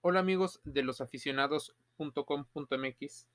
[0.00, 3.26] Hola amigos de los aficionados.com.mx.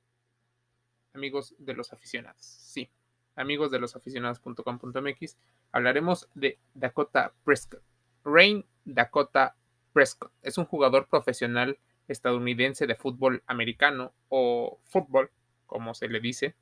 [1.14, 2.90] Amigos de los aficionados, sí.
[3.36, 5.38] Amigos de los aficionados.com.mx.
[5.74, 7.84] Hablaremos de Dakota Prescott.
[8.24, 9.58] Rain Dakota
[9.92, 11.78] Prescott es un jugador profesional
[12.08, 15.32] estadounidense de fútbol americano o fútbol,
[15.66, 16.56] como se le dice,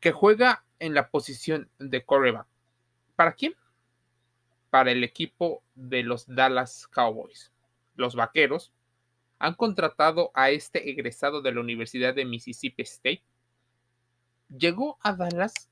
[0.00, 2.48] que juega en la posición de quarterback.
[3.14, 3.54] ¿Para quién?
[4.70, 7.52] Para el equipo de los Dallas Cowboys.
[7.94, 8.72] Los vaqueros
[9.38, 13.22] han contratado a este egresado de la Universidad de Mississippi State.
[14.48, 15.70] Llegó a Dallas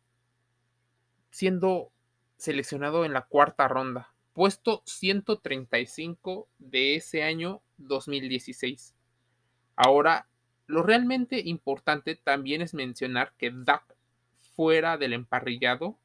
[1.31, 1.91] siendo
[2.37, 8.95] seleccionado en la cuarta ronda, puesto 135 de ese año 2016.
[9.75, 10.29] Ahora,
[10.67, 13.97] lo realmente importante también es mencionar que Dak,
[14.55, 15.99] fuera del emparrillado,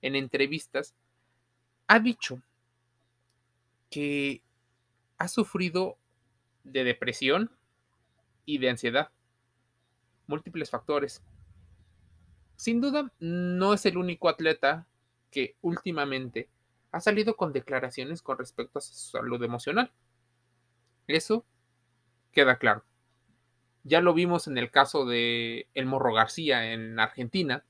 [0.00, 0.94] en entrevistas,
[1.86, 2.42] ha dicho
[3.90, 4.42] que
[5.18, 5.98] ha sufrido
[6.64, 7.50] de depresión
[8.44, 9.10] y de ansiedad.
[10.26, 11.22] Múltiples factores.
[12.56, 14.86] Sin duda, no es el único atleta
[15.30, 16.48] que últimamente
[16.92, 19.90] ha salido con declaraciones con respecto a su salud emocional.
[21.06, 21.44] Eso
[22.30, 22.84] queda claro.
[23.84, 27.64] Ya lo vimos en el caso de El Morro García en Argentina.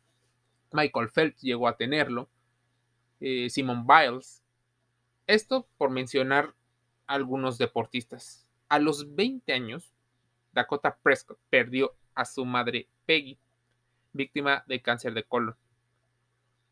[0.72, 2.28] Michael Phelps llegó a tenerlo.
[3.20, 4.42] Eh, Simon Biles.
[5.26, 6.54] Esto por mencionar
[7.06, 8.46] algunos deportistas.
[8.72, 9.92] A los 20 años,
[10.54, 13.38] Dakota Prescott perdió a su madre Peggy,
[14.14, 15.56] víctima de cáncer de colon.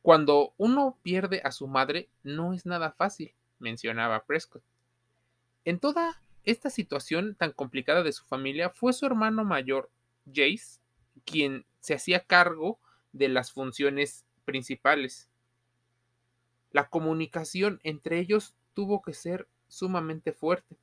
[0.01, 4.63] Cuando uno pierde a su madre no es nada fácil, mencionaba Prescott.
[5.67, 9.91] En toda esta situación tan complicada de su familia fue su hermano mayor,
[10.25, 10.81] Jace,
[11.27, 12.81] quien se hacía cargo
[13.13, 15.29] de las funciones principales.
[16.71, 20.79] La comunicación entre ellos tuvo que ser sumamente fuerte.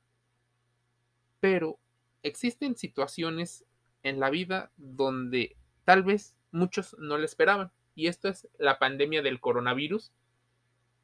[1.40, 1.78] Pero
[2.22, 3.64] existen situaciones
[4.02, 7.70] en la vida donde tal vez muchos no le esperaban.
[7.94, 10.12] Y esto es la pandemia del coronavirus,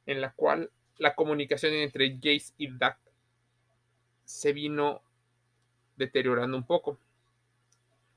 [0.06, 2.98] en la cual la comunicación entre Jace y Dak
[4.24, 5.02] se vino
[5.96, 6.98] deteriorando un poco.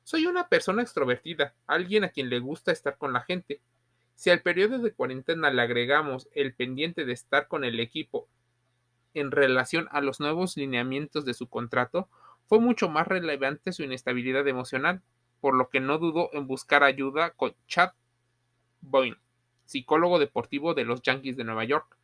[0.03, 3.59] Soy una persona extrovertida, alguien a quien le gusta estar con la gente.
[4.16, 8.28] Si al periodo de cuarentena le agregamos el pendiente de estar con el equipo
[9.13, 12.09] en relación a los nuevos lineamientos de su contrato,
[12.47, 15.01] fue mucho más relevante su inestabilidad emocional,
[15.41, 17.91] por lo que no dudó en buscar ayuda con Chad
[18.81, 19.18] Boyne,
[19.66, 21.97] psicólogo deportivo de los Yankees de Nueva York,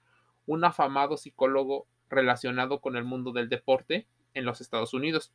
[0.45, 5.31] un afamado psicólogo relacionado con el mundo del deporte en los Estados Unidos,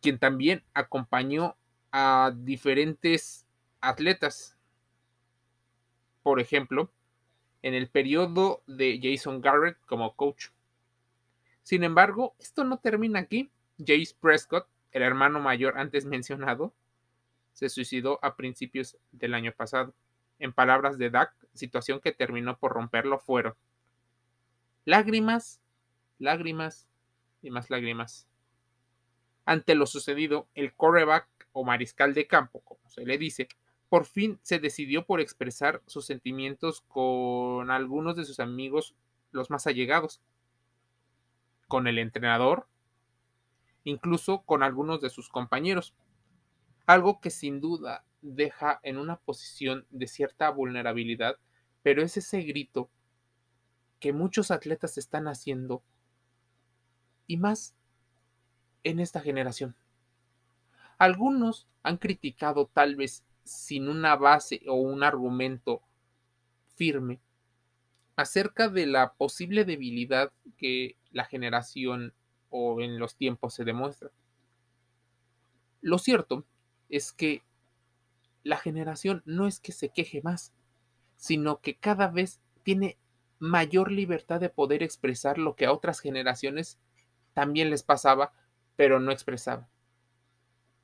[0.00, 1.56] quien también acompañó
[1.90, 3.46] a diferentes
[3.80, 4.56] atletas.
[6.22, 6.90] Por ejemplo,
[7.64, 10.48] en el periodo de Jason Garrett como coach.
[11.62, 13.50] Sin embargo, esto no termina aquí.
[13.78, 16.74] Jace Prescott, el hermano mayor antes mencionado,
[17.54, 19.94] se suicidó a principios del año pasado.
[20.38, 23.54] En palabras de Dak, situación que terminó por romperlo fueron
[24.84, 25.58] lágrimas,
[26.18, 26.86] lágrimas
[27.40, 28.26] y más lágrimas.
[29.46, 33.48] Ante lo sucedido, el coreback o mariscal de campo, como se le dice,
[33.94, 38.96] por fin se decidió por expresar sus sentimientos con algunos de sus amigos
[39.30, 40.20] los más allegados,
[41.68, 42.66] con el entrenador,
[43.84, 45.94] incluso con algunos de sus compañeros,
[46.86, 51.36] algo que sin duda deja en una posición de cierta vulnerabilidad,
[51.84, 52.90] pero es ese grito
[54.00, 55.84] que muchos atletas están haciendo
[57.28, 57.76] y más
[58.82, 59.76] en esta generación.
[60.98, 65.82] Algunos han criticado tal vez sin una base o un argumento
[66.76, 67.20] firme
[68.16, 72.14] acerca de la posible debilidad que la generación
[72.50, 74.10] o en los tiempos se demuestra.
[75.80, 76.46] Lo cierto
[76.88, 77.42] es que
[78.42, 80.52] la generación no es que se queje más,
[81.16, 82.98] sino que cada vez tiene
[83.38, 86.78] mayor libertad de poder expresar lo que a otras generaciones
[87.32, 88.32] también les pasaba,
[88.76, 89.68] pero no expresaba.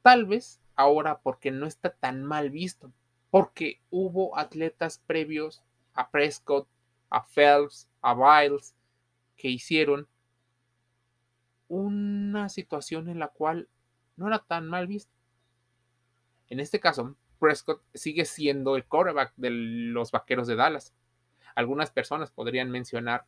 [0.03, 2.93] Tal vez ahora porque no está tan mal visto,
[3.31, 5.63] porque hubo atletas previos
[5.95, 6.69] a Prescott,
[7.11, 8.75] a Phelps, a Biles,
[9.37, 10.09] que hicieron
[11.69, 13.69] una situación en la cual
[14.17, 15.13] no era tan mal visto.
[16.49, 20.95] En este caso, Prescott sigue siendo el quarterback de los Vaqueros de Dallas.
[21.55, 23.27] Algunas personas podrían mencionar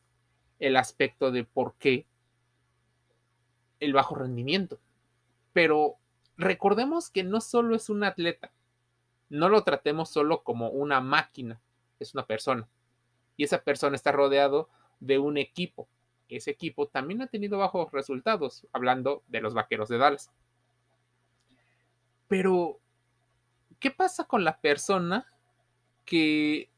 [0.59, 2.05] el aspecto de por qué
[3.79, 4.79] el bajo rendimiento,
[5.51, 5.97] pero
[6.37, 8.51] recordemos que no solo es un atleta,
[9.29, 11.61] no lo tratemos solo como una máquina,
[11.99, 12.67] es una persona.
[13.35, 14.69] Y esa persona está rodeado
[14.99, 15.87] de un equipo,
[16.29, 20.31] ese equipo también ha tenido bajos resultados, hablando de los Vaqueros de Dallas.
[22.27, 22.79] Pero,
[23.79, 25.31] ¿qué pasa con la persona
[26.05, 26.69] que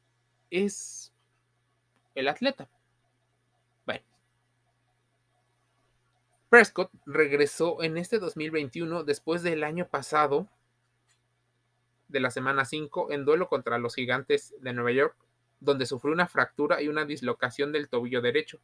[0.50, 1.14] es
[2.16, 2.70] el atleta?
[6.56, 10.48] Prescott regresó en este 2021 después del año pasado,
[12.08, 15.18] de la semana 5, en duelo contra los gigantes de Nueva York,
[15.60, 18.62] donde sufrió una fractura y una dislocación del tobillo derecho,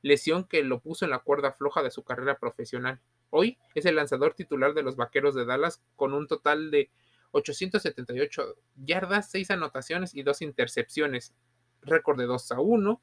[0.00, 3.02] lesión que lo puso en la cuerda floja de su carrera profesional.
[3.28, 6.90] Hoy es el lanzador titular de los Vaqueros de Dallas con un total de
[7.32, 11.34] 878 yardas, 6 anotaciones y 2 intercepciones,
[11.82, 13.02] récord de 2 a 1.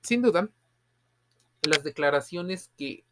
[0.00, 0.48] Sin duda,
[1.68, 3.04] las declaraciones que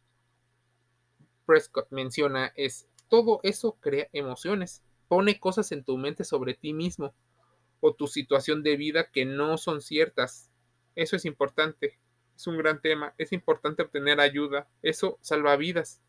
[1.45, 7.13] Prescott menciona es todo eso crea emociones, pone cosas en tu mente sobre ti mismo
[7.79, 10.51] o tu situación de vida que no son ciertas,
[10.95, 11.97] eso es importante.
[12.35, 13.13] Es un gran tema.
[13.17, 14.67] Es importante obtener ayuda.
[14.81, 16.01] Eso salva vidas,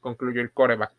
[0.00, 0.92] concluyó el coreback.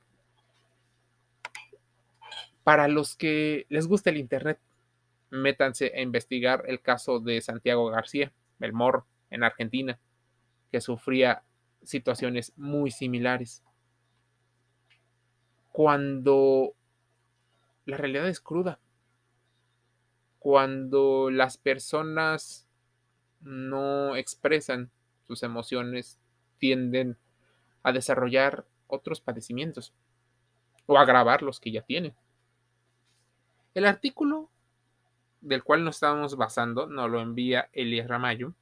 [2.63, 4.59] Para los que les gusta el Internet,
[5.31, 9.97] métanse a investigar el caso de Santiago García, el morro, en Argentina,
[10.71, 11.43] que sufría
[11.83, 13.63] situaciones muy similares.
[15.71, 16.73] Cuando
[17.85, 18.79] la realidad es cruda,
[20.39, 22.67] cuando las personas
[23.41, 24.91] no expresan
[25.27, 26.19] sus emociones,
[26.57, 27.17] tienden
[27.83, 29.93] a desarrollar otros padecimientos
[30.85, 32.15] o agravar los que ya tienen.
[33.73, 34.49] El artículo
[35.39, 38.53] del cual nos estamos basando nos lo envía Elias Ramayo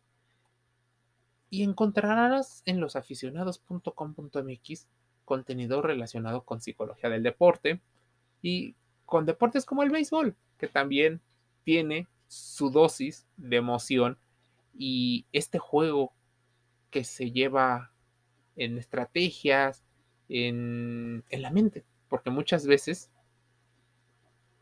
[1.49, 4.87] y encontrarás en losaficionados.com.mx
[5.25, 7.81] contenido relacionado con psicología del deporte
[8.41, 8.75] y
[9.05, 11.21] con deportes como el béisbol, que también
[11.63, 14.17] tiene su dosis de emoción
[14.73, 16.13] y este juego
[16.89, 17.91] que se lleva
[18.55, 19.83] en estrategias,
[20.27, 23.09] en, en la mente, porque muchas veces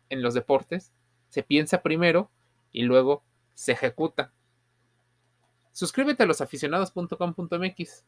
[0.10, 0.94] en los deportes
[1.30, 2.30] se piensa primero
[2.72, 3.24] y luego
[3.54, 4.32] se ejecuta.
[5.78, 8.04] Suscríbete a losaficionados.com.mx.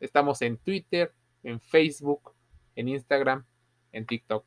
[0.00, 1.14] Estamos en Twitter,
[1.44, 2.34] en Facebook,
[2.74, 3.46] en Instagram,
[3.92, 4.44] en TikTok,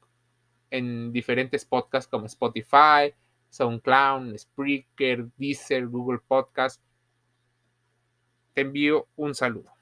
[0.70, 3.16] en diferentes podcasts como Spotify,
[3.48, 6.82] SoundCloud, Spreaker, Deezer, Google Podcast
[8.56, 9.79] envío un saludo.